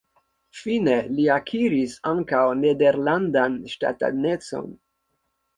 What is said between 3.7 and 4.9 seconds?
ŝtatanecon.